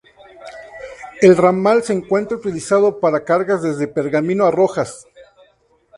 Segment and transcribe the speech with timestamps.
[1.21, 5.05] El ramal se encuentra utilizado para cargas desde Pergamino a Rojas.